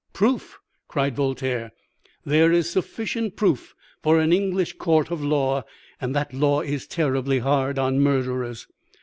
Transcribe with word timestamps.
"'Proof!' 0.13 0.57
cried 0.87 1.15
Voltaire. 1.15 1.71
'There 2.25 2.51
is 2.51 2.67
sufficient 2.67 3.35
proof 3.35 3.75
for 4.01 4.19
an 4.19 4.33
English 4.33 4.79
court 4.79 5.11
of 5.11 5.23
law, 5.23 5.63
and 6.01 6.15
that 6.15 6.33
law 6.33 6.61
is 6.61 6.87
terribly 6.87 7.37
hard 7.37 7.77
on 7.77 7.99
murderers.' 7.99 8.65